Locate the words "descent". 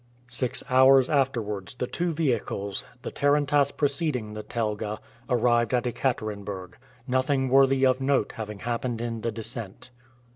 9.31-9.91